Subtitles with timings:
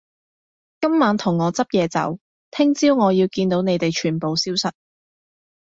[0.79, 2.17] 今晚同我執嘢走，
[2.49, 4.73] 聽朝我要見到你哋全部消失